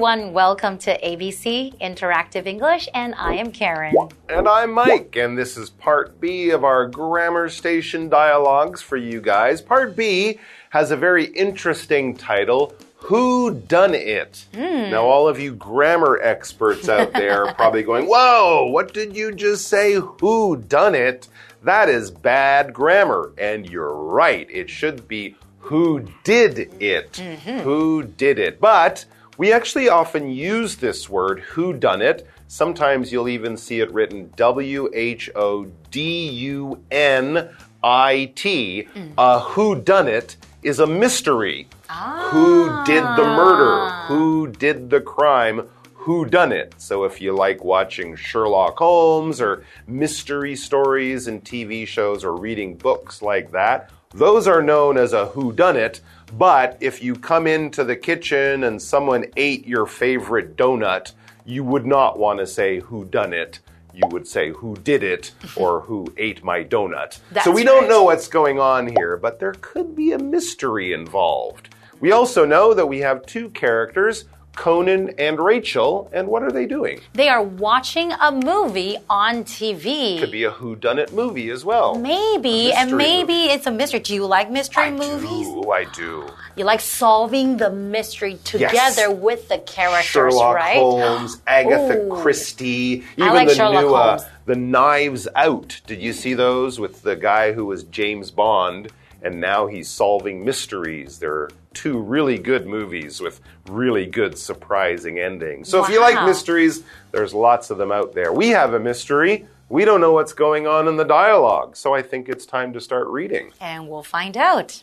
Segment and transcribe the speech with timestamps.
[0.00, 0.32] Everyone.
[0.32, 3.94] Welcome to ABC Interactive English, and I am Karen.
[4.30, 9.20] And I'm Mike, and this is part B of our Grammar Station dialogues for you
[9.20, 9.60] guys.
[9.60, 10.38] Part B
[10.70, 12.74] has a very interesting title.
[12.96, 14.46] Who done it?
[14.54, 14.88] Hmm.
[14.90, 19.32] Now, all of you grammar experts out there are probably going, Whoa, what did you
[19.32, 19.96] just say?
[19.96, 21.28] Who done it?
[21.62, 23.32] That is bad grammar.
[23.36, 24.48] And you're right.
[24.50, 27.12] It should be who did it?
[27.12, 27.58] Mm-hmm.
[27.58, 28.60] Who did it?
[28.60, 29.04] But
[29.40, 32.26] we actually often use this word, who done it.
[32.46, 37.48] Sometimes you'll even see it written W H O D U N
[37.82, 38.86] I T.
[39.16, 41.68] A who done it is a mystery.
[41.88, 43.36] Who did the ah.
[43.36, 43.90] murder?
[44.08, 45.66] Who did the crime?
[45.94, 46.74] Who done it?
[46.76, 52.74] So if you like watching Sherlock Holmes or mystery stories and TV shows or reading
[52.76, 56.00] books like that, those are known as a who done it.
[56.36, 61.12] But if you come into the kitchen and someone ate your favorite donut,
[61.44, 63.60] you would not want to say who done it.
[63.94, 67.18] You would say who did it or who ate my donut.
[67.42, 67.88] so we don't right.
[67.88, 71.74] know what's going on here, but there could be a mystery involved.
[71.98, 74.24] We also know that we have two characters,
[74.60, 77.00] Conan and Rachel, and what are they doing?
[77.14, 80.20] They are watching a movie on TV.
[80.20, 81.94] Could be a whodunit movie as well.
[81.94, 83.54] Maybe, and maybe movie.
[83.54, 84.00] it's a mystery.
[84.00, 85.46] Do you like mystery I movies?
[85.46, 86.28] do, I do.
[86.56, 90.76] You like solving the mystery together with the characters, Sherlock right?
[90.76, 92.20] Holmes, Agatha Ooh.
[92.20, 95.80] Christie, even like the Sherlock new uh, the Knives Out.
[95.86, 98.92] Did you see those with the guy who was James Bond
[99.22, 101.18] and now he's solving mysteries?
[101.18, 105.68] There are two really good movies with really good surprising endings.
[105.68, 106.82] So if you like mysteries,
[107.12, 108.32] there's lots of them out there.
[108.32, 109.46] We have a mystery.
[109.68, 112.80] We don't know what's going on in the dialogue, so I think it's time to
[112.80, 113.52] start reading.
[113.60, 114.82] And we'll find out.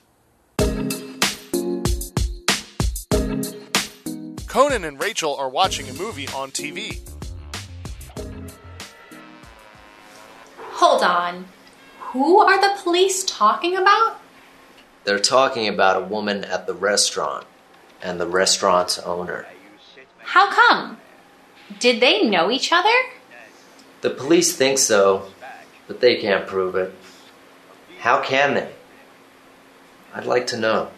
[4.48, 7.00] Conan and Rachel are watching a movie on TV.
[10.58, 11.46] Hold on.
[12.00, 14.16] Who are the police talking about?
[15.07, 17.47] They're talking about a woman at the restaurant
[18.01, 19.47] and the restaurant's owner.
[20.18, 20.97] How come?
[21.79, 22.94] Did they know each other?
[24.01, 25.31] The police think so,
[25.88, 26.94] but they can't prove it.
[28.00, 28.69] How can they?
[30.13, 30.91] I'd like to know.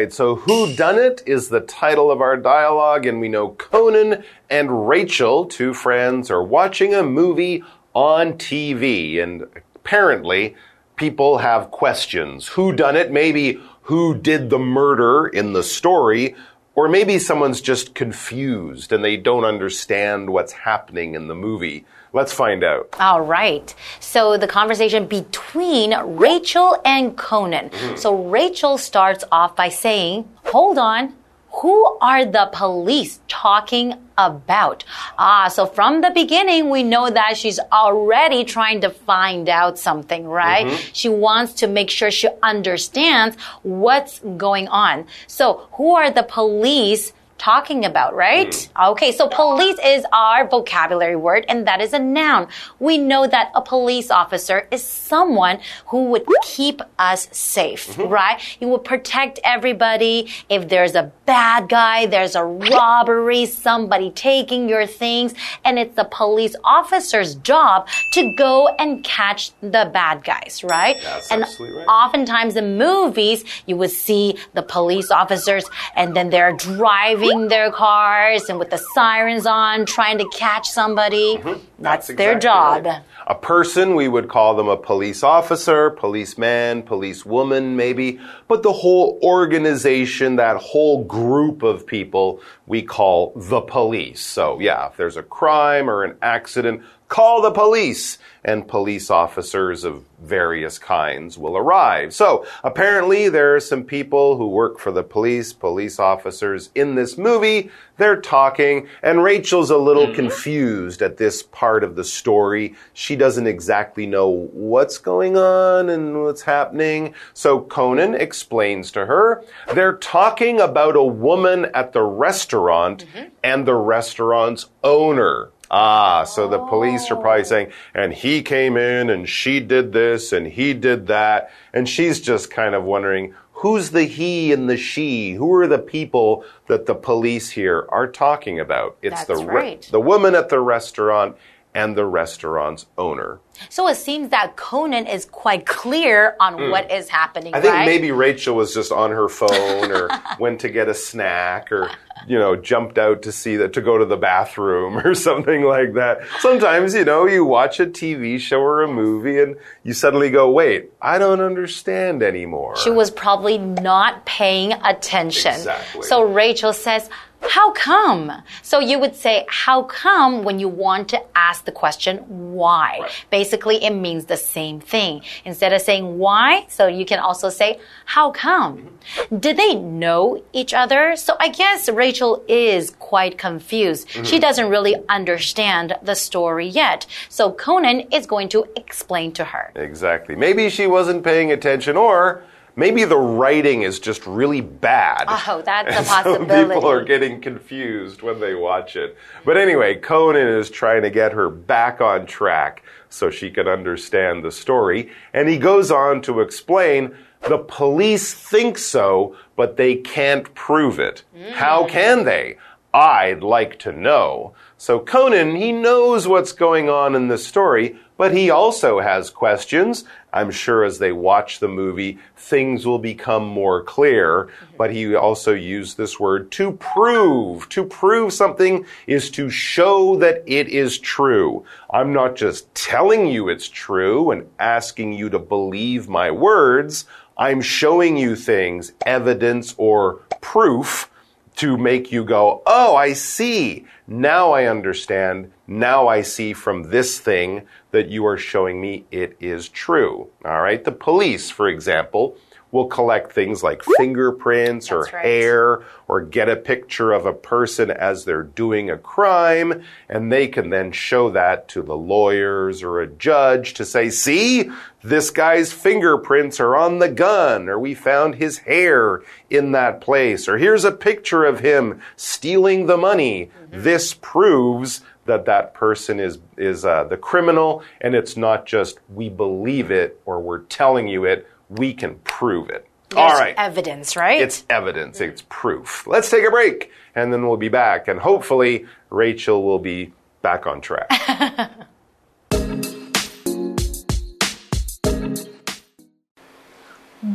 [0.00, 4.24] Right, so Who Done It is the title of our dialogue, and we know Conan
[4.48, 7.62] and Rachel, two friends, are watching a movie
[7.92, 9.42] on TV, and
[9.74, 10.56] apparently
[10.96, 12.48] people have questions.
[12.48, 13.12] Who done it?
[13.12, 16.34] Maybe who did the murder in the story,
[16.74, 21.84] or maybe someone's just confused and they don't understand what's happening in the movie.
[22.12, 22.94] Let's find out.
[22.98, 23.72] All right.
[24.00, 27.70] So the conversation between Rachel and Conan.
[27.96, 31.14] So Rachel starts off by saying, Hold on.
[31.54, 34.84] Who are the police talking about?
[35.18, 40.26] Ah, so from the beginning, we know that she's already trying to find out something,
[40.28, 40.68] right?
[40.92, 45.06] She wants to make sure she understands what's going on.
[45.26, 48.50] So who are the police talking about, right?
[48.50, 48.90] Mm.
[48.92, 52.48] Okay, so police is our vocabulary word, and that is a noun.
[52.78, 58.12] We know that a police officer is someone who would keep us safe, mm-hmm.
[58.12, 58.38] right?
[58.38, 60.28] He would protect everybody.
[60.50, 65.32] If there's a bad guy, there's a robbery, somebody taking your things,
[65.64, 71.00] and it's the police officer's job to go and catch the bad guys, right?
[71.02, 71.86] That's and absolutely right.
[71.86, 75.64] oftentimes in movies, you would see the police officers
[75.96, 81.36] and then they're driving their cars and with the sirens on, trying to catch somebody.
[81.36, 81.60] Mm-hmm.
[81.78, 82.86] That's, their exactly job.
[82.86, 83.02] right.
[83.26, 88.20] A person, we would call them a police officer, policeman, policewoman, maybe.
[88.48, 94.20] But the whole organization, that whole group of people, we call the police.
[94.20, 98.16] So, yeah, if there's a crime or an accident, call the police.
[98.42, 102.14] And police officers of various kinds will arrive.
[102.14, 107.18] So, apparently, there are some people who work for the police, police officers in this
[107.18, 107.70] movie.
[107.98, 110.14] They're talking, and Rachel's a little mm-hmm.
[110.14, 112.74] confused at this part of the story.
[112.94, 117.12] She doesn't exactly know what's going on and what's happening.
[117.34, 123.28] So Conan explains to her they're talking about a woman at the restaurant mm-hmm.
[123.44, 125.50] and the restaurant's owner.
[125.70, 130.32] Ah, so the police are probably saying, and he came in and she did this
[130.32, 131.50] and he did that.
[131.72, 135.32] And she's just kind of wondering, who's the he and the she?
[135.34, 138.96] Who are the people that the police here are talking about?
[139.00, 139.82] It's That's the, right.
[139.92, 141.36] the woman at the restaurant
[141.74, 143.38] and the restaurant's owner.
[143.68, 146.70] So it seems that Conan is quite clear on hmm.
[146.70, 147.54] what is happening.
[147.54, 147.86] I think right?
[147.86, 150.08] maybe Rachel was just on her phone or
[150.40, 151.90] went to get a snack or
[152.26, 155.94] you know jumped out to see that to go to the bathroom or something like
[155.94, 156.20] that.
[156.40, 160.50] Sometimes you know you watch a TV show or a movie and you suddenly go,
[160.50, 165.52] "Wait, I don't understand anymore." She was probably not paying attention.
[165.52, 166.02] Exactly.
[166.02, 167.08] So Rachel says,
[167.42, 168.32] How come?
[168.62, 172.18] So you would say, How come when you want to ask the question,
[172.54, 173.08] why?
[173.30, 175.22] Basically, it means the same thing.
[175.44, 178.78] Instead of saying why, so you can also say, How come?
[178.78, 179.38] Mm-hmm.
[179.38, 181.16] Did they know each other?
[181.16, 184.08] So I guess Rachel is quite confused.
[184.08, 184.24] Mm-hmm.
[184.24, 187.06] She doesn't really understand the story yet.
[187.28, 189.72] So Conan is going to explain to her.
[189.74, 190.36] Exactly.
[190.36, 192.42] Maybe she wasn't paying attention or
[192.80, 195.26] maybe the writing is just really bad.
[195.28, 196.74] Oh, that's a And so possibility.
[196.74, 199.16] people are getting confused when they watch it.
[199.44, 204.42] But anyway, Conan is trying to get her back on track so she can understand
[204.42, 205.10] the story.
[205.34, 211.22] And he goes on to explain the police think so, but they can't prove it.
[211.52, 211.90] How hmm.
[211.90, 212.56] can they?
[212.92, 214.54] I'd like to know.
[214.80, 220.04] So Conan, he knows what's going on in the story, but he also has questions.
[220.32, 224.48] I'm sure as they watch the movie, things will become more clear.
[224.78, 227.68] But he also used this word to prove.
[227.68, 231.62] To prove something is to show that it is true.
[231.92, 237.04] I'm not just telling you it's true and asking you to believe my words.
[237.36, 241.10] I'm showing you things, evidence or proof
[241.56, 243.84] to make you go, oh, I see.
[244.06, 245.52] Now I understand.
[245.66, 250.28] Now I see from this thing that you are showing me it is true.
[250.44, 250.82] All right.
[250.82, 252.36] The police, for example,
[252.72, 255.24] will collect things like fingerprints or right.
[255.24, 260.46] hair or get a picture of a person as they're doing a crime, and they
[260.48, 264.70] can then show that to the lawyers or a judge to say, see,
[265.02, 270.48] this guy's fingerprints are on the gun, or we found his hair in that place,
[270.48, 273.50] or here's a picture of him stealing the money.
[273.70, 279.28] This proves that that person is is uh, the criminal, and it's not just we
[279.28, 281.46] believe it or we're telling you it.
[281.70, 282.86] We can prove it.
[283.16, 283.54] All There's right.
[283.56, 284.40] evidence, right?
[284.40, 286.06] It's evidence, it's proof.
[286.06, 288.06] Let's take a break and then we'll be back.
[288.06, 290.12] And hopefully, Rachel will be
[290.42, 291.10] back on track.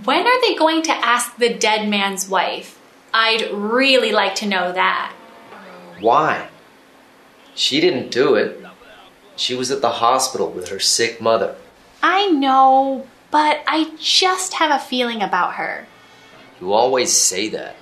[0.06, 2.80] When are they going to ask the dead man's wife?
[3.14, 5.14] I'd really like to know that.
[6.00, 6.50] Why?
[7.54, 8.64] She didn't do it.
[9.36, 11.56] She was at the hospital with her sick mother.
[12.02, 15.86] I know, but I just have a feeling about her.
[16.62, 17.76] You always say that.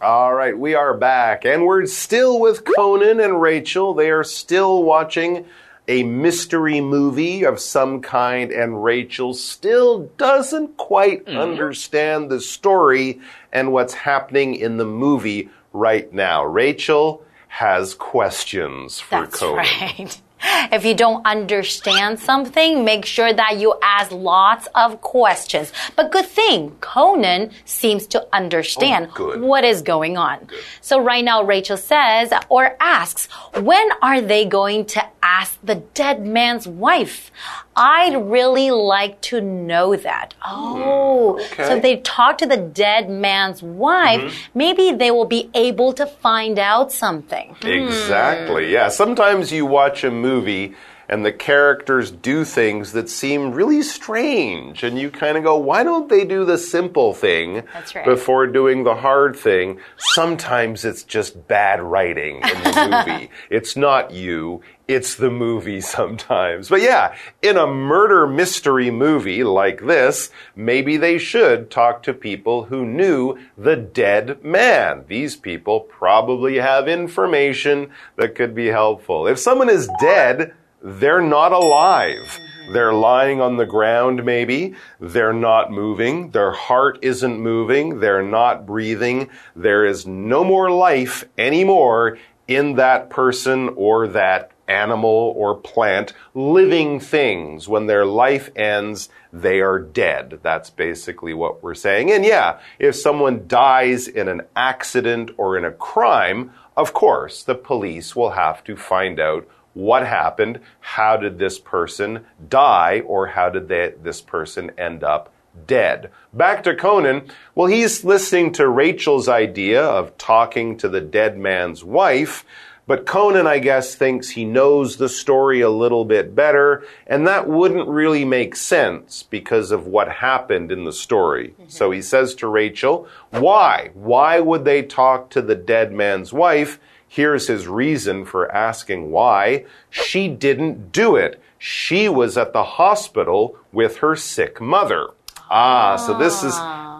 [0.00, 3.92] All right, we are back, and we're still with Conan and Rachel.
[3.92, 5.46] They are still watching
[5.88, 11.38] a mystery movie of some kind, and Rachel still doesn't quite mm-hmm.
[11.38, 13.20] understand the story
[13.52, 16.44] and what's happening in the movie right now.
[16.44, 19.56] Rachel has questions for That's Conan.
[19.56, 20.20] right.
[20.44, 25.72] If you don't understand something, make sure that you ask lots of questions.
[25.96, 30.48] But good thing, Conan seems to understand Oh, what is going on.
[30.80, 33.26] So right now, Rachel says or asks,
[33.60, 37.30] when are they going to ask the dead man's wife?
[37.74, 40.34] I'd really like to know that.
[40.40, 40.82] Hmm.
[40.82, 41.76] Oh, so okay.
[41.76, 44.58] if they talk to the dead man's wife, mm-hmm.
[44.58, 47.54] maybe they will be able to find out something.
[47.62, 47.68] Hmm.
[47.68, 48.72] Exactly.
[48.72, 48.88] Yeah.
[48.88, 50.74] Sometimes you watch a movie
[51.12, 55.84] and the characters do things that seem really strange, and you kind of go, why
[55.84, 57.64] don't they do the simple thing
[57.94, 58.04] right.
[58.06, 59.78] before doing the hard thing?
[59.98, 63.30] Sometimes it's just bad writing in the movie.
[63.50, 64.62] it's not you.
[64.88, 66.70] It's the movie sometimes.
[66.70, 72.64] But yeah, in a murder mystery movie like this, maybe they should talk to people
[72.64, 75.04] who knew the dead man.
[75.08, 79.26] These people probably have information that could be helpful.
[79.26, 82.40] If someone is dead, they're not alive.
[82.40, 82.72] Mm-hmm.
[82.72, 84.74] They're lying on the ground, maybe.
[85.00, 86.30] They're not moving.
[86.30, 88.00] Their heart isn't moving.
[88.00, 89.30] They're not breathing.
[89.54, 96.98] There is no more life anymore in that person or that animal or plant, living
[96.98, 97.68] things.
[97.68, 100.40] When their life ends, they are dead.
[100.42, 102.10] That's basically what we're saying.
[102.10, 107.54] And yeah, if someone dies in an accident or in a crime, of course, the
[107.54, 110.60] police will have to find out what happened?
[110.80, 113.02] How did this person die?
[113.06, 115.32] Or how did they, this person end up
[115.66, 116.10] dead?
[116.32, 117.30] Back to Conan.
[117.54, 122.44] Well, he's listening to Rachel's idea of talking to the dead man's wife.
[122.84, 127.48] But Conan, I guess, thinks he knows the story a little bit better, and that
[127.48, 131.50] wouldn't really make sense because of what happened in the story.
[131.50, 131.68] Mm-hmm.
[131.68, 133.90] So he says to Rachel, Why?
[133.94, 136.80] Why would they talk to the dead man's wife?
[137.14, 139.66] Here's his reason for asking why.
[139.90, 141.42] She didn't do it.
[141.58, 145.08] She was at the hospital with her sick mother.
[145.50, 146.54] Ah, so this is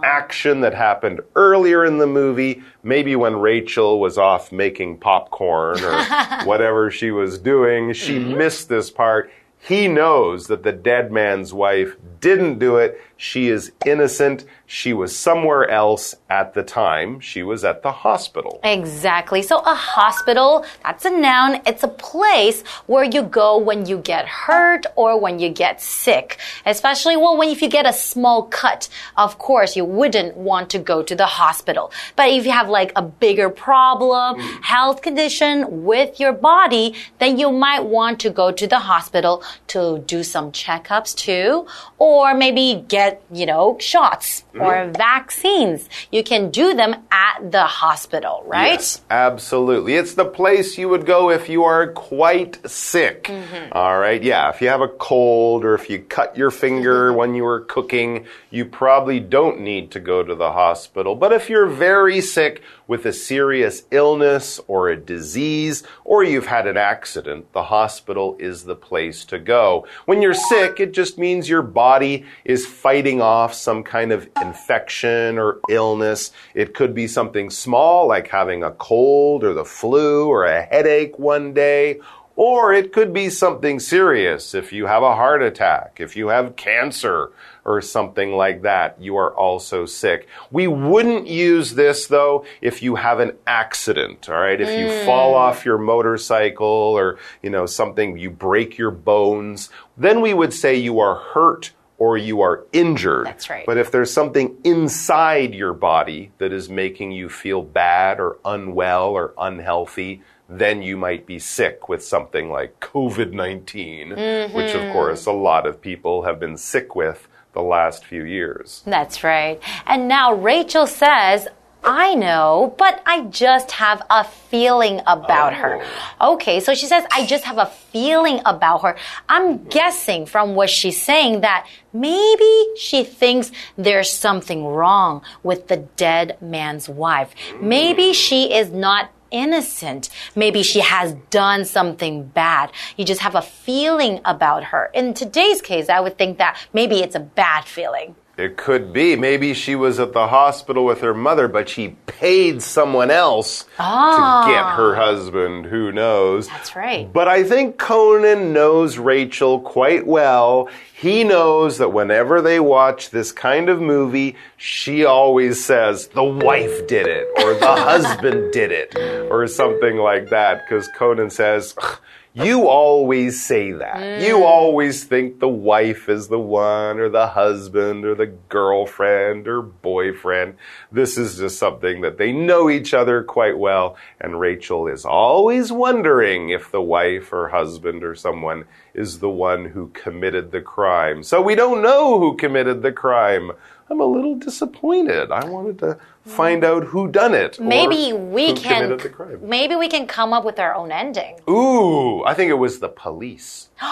[0.04, 6.04] action that happened earlier in the movie, maybe when Rachel was off making popcorn or
[6.44, 7.94] whatever she was doing.
[7.94, 9.30] She missed this part.
[9.60, 13.00] He knows that the dead man's wife didn't do it.
[13.22, 14.44] She is innocent.
[14.66, 17.20] She was somewhere else at the time.
[17.20, 18.58] She was at the hospital.
[18.64, 19.42] Exactly.
[19.42, 21.60] So a hospital, that's a noun.
[21.64, 26.38] It's a place where you go when you get hurt or when you get sick.
[26.66, 30.80] Especially, well, when if you get a small cut, of course, you wouldn't want to
[30.80, 31.92] go to the hospital.
[32.16, 34.62] But if you have like a bigger problem, mm.
[34.62, 40.02] health condition with your body, then you might want to go to the hospital to
[40.06, 44.92] do some checkups too, or maybe get, you know, shots or mm-hmm.
[44.92, 45.88] vaccines.
[46.10, 48.80] You can do them at the hospital, right?
[48.80, 49.94] Yes, absolutely.
[49.94, 53.24] It's the place you would go if you are quite sick.
[53.24, 53.72] Mm-hmm.
[53.72, 54.22] All right.
[54.22, 54.50] Yeah.
[54.50, 57.18] If you have a cold or if you cut your finger mm-hmm.
[57.18, 61.14] when you were cooking, you probably don't need to go to the hospital.
[61.14, 66.66] But if you're very sick with a serious illness or a disease, or you've had
[66.66, 69.86] an accident, the hospital is the place to go.
[70.04, 75.38] When you're sick, it just means your body is fighting off some kind of infection
[75.38, 76.32] or illness.
[76.54, 81.18] It could be something small, like having a cold or the flu or a headache
[81.18, 82.00] one day.
[82.34, 86.56] Or it could be something serious if you have a heart attack, if you have
[86.56, 87.30] cancer
[87.64, 90.26] or something like that, you are also sick.
[90.50, 94.60] We wouldn't use this though if you have an accident, all right?
[94.60, 95.04] If you mm.
[95.04, 99.68] fall off your motorcycle or, you know, something, you break your bones,
[99.98, 103.26] then we would say you are hurt or you are injured.
[103.26, 103.64] That's right.
[103.64, 109.10] But if there's something inside your body that is making you feel bad or unwell
[109.10, 114.92] or unhealthy, then you might be sick with something like COVID 19, which of mm-hmm.
[114.92, 118.82] course a lot of people have been sick with the last few years.
[118.84, 119.62] That's right.
[119.86, 121.46] And now Rachel says,
[121.84, 125.82] I know, but I just have a feeling about her.
[126.20, 126.34] Oh.
[126.34, 128.96] Okay, so she says, I just have a feeling about her.
[129.28, 135.76] I'm guessing from what she's saying that maybe she thinks there's something wrong with the
[135.76, 137.34] dead man's wife.
[137.60, 138.14] Maybe mm.
[138.14, 140.10] she is not innocent.
[140.36, 142.70] Maybe she has done something bad.
[142.96, 144.90] You just have a feeling about her.
[144.94, 148.14] In today's case, I would think that maybe it's a bad feeling.
[148.38, 149.14] It could be.
[149.14, 153.68] Maybe she was at the hospital with her mother, but she paid someone else to
[153.68, 154.74] get ah.
[154.76, 155.66] her husband.
[155.66, 156.48] Who knows?
[156.48, 157.12] That's right.
[157.12, 160.70] But I think Conan knows Rachel quite well.
[160.94, 166.86] He knows that whenever they watch this kind of movie, she always says, the wife
[166.86, 168.96] did it, or the husband did it,
[169.30, 171.98] or something like that, because Conan says, "Ugh,
[172.34, 174.22] you always say that.
[174.22, 174.44] You mm.
[174.44, 180.54] always think the wife is the one, or the husband, or the girlfriend, or boyfriend.
[180.90, 185.70] This is just something that they know each other quite well, and Rachel is always
[185.70, 191.22] wondering if the wife or husband or someone is the one who committed the crime.
[191.22, 193.52] So we don't know who committed the crime.
[193.92, 195.30] I'm a little disappointed.
[195.30, 197.60] I wanted to find out who done it.
[197.60, 198.98] Maybe we can
[199.42, 201.38] maybe we can come up with our own ending.
[201.46, 203.68] Ooh, I think it was the police.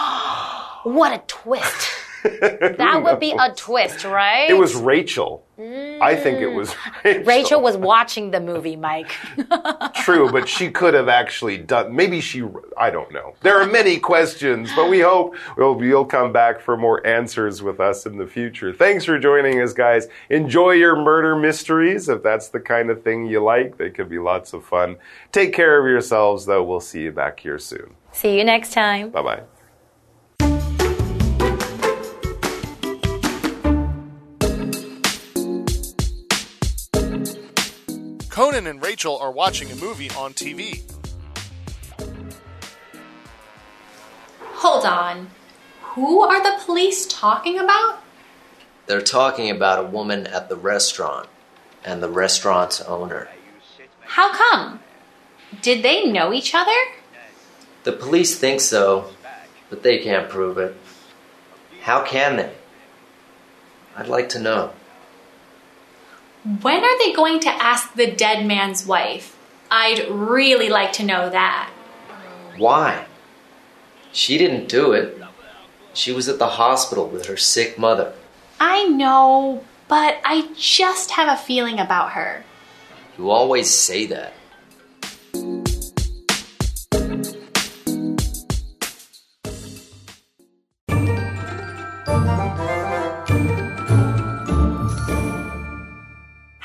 [0.83, 2.00] What a twist.
[2.41, 4.49] that would be a twist, right?
[4.49, 5.45] It was Rachel.
[6.01, 6.55] I think it mm.
[6.55, 6.75] was
[7.05, 7.23] Rachel.
[7.23, 9.11] Rachel was watching the movie, Mike.
[9.95, 11.95] True, but she could have actually done.
[11.95, 12.43] Maybe she.
[12.77, 13.35] I don't know.
[13.41, 17.79] There are many questions, but we hope well, you'll come back for more answers with
[17.79, 18.73] us in the future.
[18.73, 20.07] Thanks for joining us, guys.
[20.29, 23.77] Enjoy your murder mysteries if that's the kind of thing you like.
[23.77, 24.97] They could be lots of fun.
[25.31, 26.63] Take care of yourselves, though.
[26.63, 27.95] We'll see you back here soon.
[28.11, 29.09] See you next time.
[29.11, 29.43] Bye bye.
[38.41, 40.81] Conan and Rachel are watching a movie on TV.
[44.39, 45.29] Hold on.
[45.93, 48.01] Who are the police talking about?
[48.87, 51.29] They're talking about a woman at the restaurant
[51.85, 53.29] and the restaurant's owner.
[53.99, 54.79] How come?
[55.61, 56.71] Did they know each other?
[57.83, 59.13] The police think so,
[59.69, 60.75] but they can't prove it.
[61.81, 62.55] How can they?
[63.95, 64.73] I'd like to know.
[66.43, 69.37] When are they going to ask the dead man's wife?
[69.69, 71.71] I'd really like to know that.
[72.57, 73.05] Why?
[74.11, 75.21] She didn't do it.
[75.93, 78.13] She was at the hospital with her sick mother.
[78.59, 82.43] I know, but I just have a feeling about her.
[83.17, 84.33] You always say that.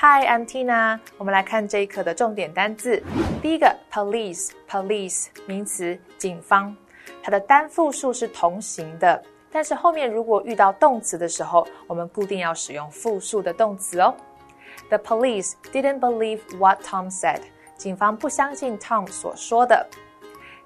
[0.08, 1.00] Hi, I'm Tina。
[1.18, 3.02] 我们来看这一课的重点单字。
[3.42, 6.76] 第一个，police，police 名词，警方。
[7.20, 9.20] 它的单复数是同形的，
[9.50, 14.14] 但是后面如果遇到动词的时候，我们固定要使用复数的动词哦。
[14.90, 17.40] The police didn't believe what Tom said。
[17.76, 19.84] 警方不相信 Tom 所说的。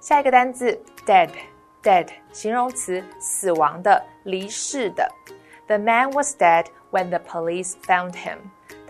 [0.00, 5.10] 下一个单字，dead，dead 形容词，死亡的，离世的。
[5.66, 8.36] The man was dead when the police found him。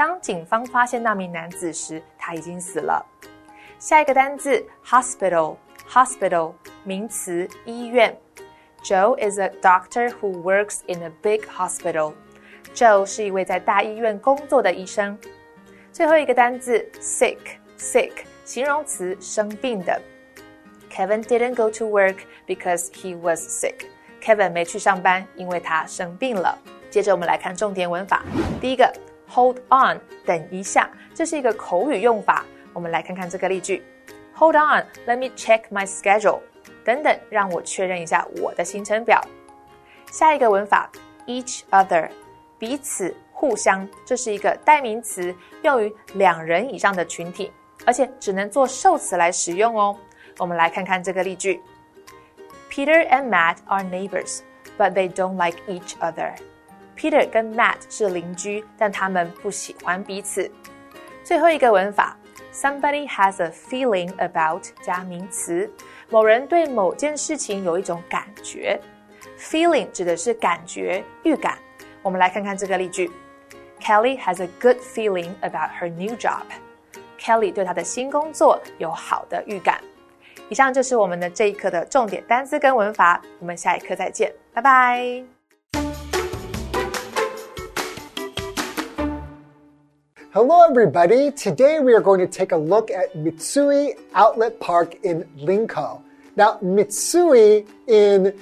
[0.00, 3.04] 当警方发现那名男子时，他已经死了。
[3.78, 6.54] 下一个单字，hospital，hospital
[6.84, 8.18] 名词，医院。
[8.82, 12.14] Joe is a doctor who works in a big hospital.
[12.74, 15.18] Joe 是一位在大医院工作的医生。
[15.92, 18.12] 最后一个单字，sick，sick
[18.46, 20.00] 形容词，生病的。
[20.90, 23.84] Kevin didn't go to work because he was sick.
[24.22, 26.58] Kevin 没去上班，因为他生病了。
[26.88, 28.24] 接着我们来看重点文法，
[28.62, 28.90] 第一个。
[29.32, 32.44] Hold on，等一下，这是一个口语用法。
[32.72, 33.82] 我们来看看这个例句
[34.34, 36.40] ：Hold on，let me check my schedule。
[36.84, 39.22] 等等，让我确认一下我的行程表。
[40.10, 40.90] 下一个文法
[41.26, 42.08] ：each other，
[42.58, 47.52] 彼此、互相，这是一个代名词，用于两人以上的群体，
[47.86, 49.96] 而且只能做受词来使用哦。
[50.38, 51.60] 我们来看看这个例句
[52.68, 56.32] ：Peter and Matt are neighbors，but they don't like each other。
[57.00, 60.50] Peter 跟 Matt 是邻居，但他们不喜欢彼此。
[61.24, 62.14] 最后一个文法
[62.52, 65.70] ，Somebody has a feeling about 加名词，
[66.10, 68.78] 某人对某件事情有一种感觉。
[69.38, 71.56] Feeling 指的是感觉、预感。
[72.02, 73.10] 我们来看看这个例句
[73.80, 76.42] ：Kelly has a good feeling about her new job。
[77.18, 79.80] Kelly 对她的新工作有好的预感。
[80.50, 85.39] 以上就是我们的这一课的重点单词跟文法，我们下一课再见，拜拜。
[90.32, 91.32] Hello everybody!
[91.32, 96.00] Today we are going to take a look at Mitsui Outlet Park in Linkou.
[96.36, 98.38] Now, Mitsui in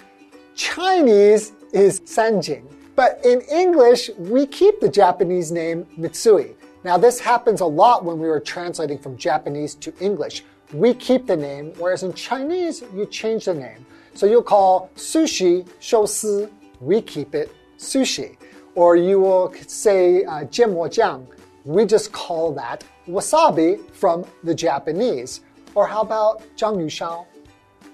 [0.54, 6.56] Chinese is Sanjin, but in English we keep the Japanese name Mitsui.
[6.84, 10.44] Now, this happens a lot when we were translating from Japanese to English.
[10.74, 13.86] We keep the name, whereas in Chinese you change the name.
[14.12, 18.36] So you'll call sushi shousi, we keep it sushi.
[18.74, 21.26] Or you will say uh, jiang,
[21.68, 25.42] we just call that wasabi from the Japanese.
[25.74, 27.26] Or how about shao?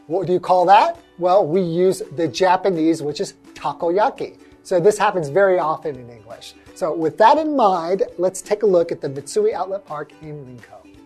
[0.06, 0.96] What do you call that?
[1.18, 4.38] Well, we use the Japanese, which is takoyaki.
[4.62, 6.54] So this happens very often in English.
[6.76, 10.46] So with that in mind, let's take a look at the Mitsui Outlet Park in
[10.46, 10.96] Linkou.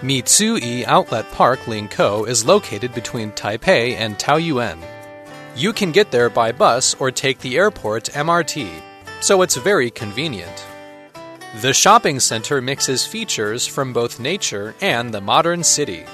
[0.00, 4.78] Mitsui Outlet Park Linkou is located between Taipei and Taoyuan.
[5.54, 8.70] You can get there by bus or take the airport MRT,
[9.20, 10.67] so it's very convenient.
[11.56, 16.04] The shopping center mixes features from both nature and the modern city.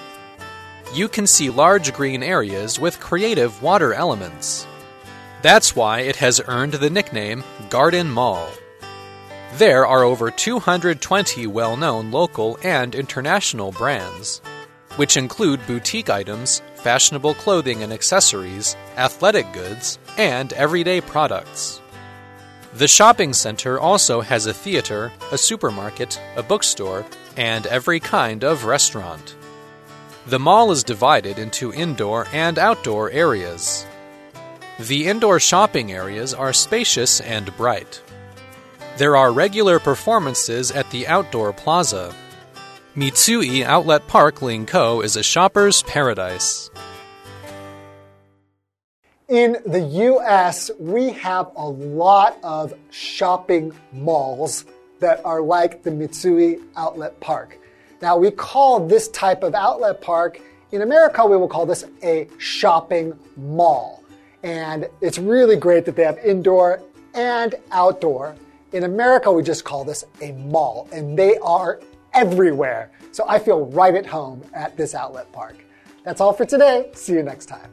[0.95, 4.65] You can see large green areas with creative water elements.
[5.43, 8.49] That's why it has earned the nickname Garden Mall.
[9.57, 14.41] There are over 220 well known local and international brands,
[14.95, 21.81] which include boutique items, fashionable clothing and accessories, athletic goods, and everyday products.
[22.75, 27.07] The shopping center also has a theater, a supermarket, a bookstore,
[27.37, 29.37] and every kind of restaurant.
[30.27, 33.87] The mall is divided into indoor and outdoor areas.
[34.81, 38.03] The indoor shopping areas are spacious and bright.
[38.97, 42.13] There are regular performances at the outdoor plaza.
[42.97, 46.71] Mitsui Outlet Park Linkou is a shopper's paradise.
[49.35, 54.65] In the US, we have a lot of shopping malls
[55.01, 57.59] that are like the Mitsui Outlet Park.
[58.01, 62.29] Now, we call this type of outlet park, in America, we will call this a
[62.39, 64.05] shopping mall.
[64.45, 66.81] And it's really great that they have indoor
[67.13, 68.37] and outdoor.
[68.71, 71.81] In America, we just call this a mall, and they are
[72.13, 72.93] everywhere.
[73.11, 75.57] So I feel right at home at this outlet park.
[76.05, 76.91] That's all for today.
[76.95, 77.69] See you next time.